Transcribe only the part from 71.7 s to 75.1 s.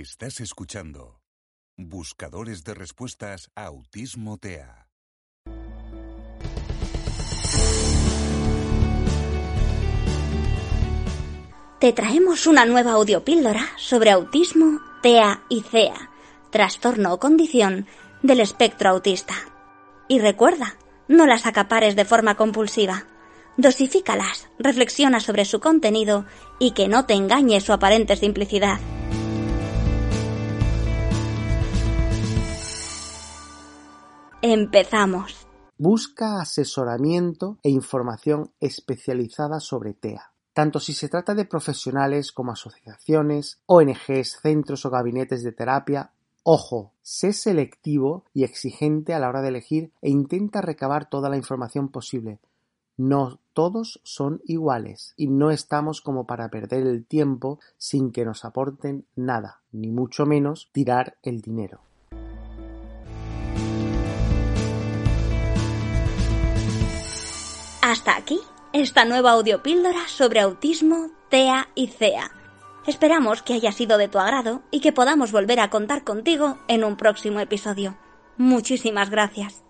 y CEA. Esperamos que haya sido de tu agrado y que